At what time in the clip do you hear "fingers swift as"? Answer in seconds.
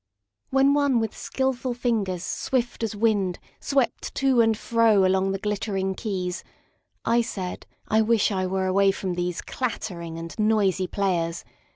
1.75-2.95